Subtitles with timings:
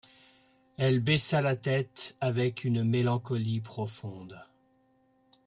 [0.77, 4.41] Elle baissa la tête avec une mélancolie profonde.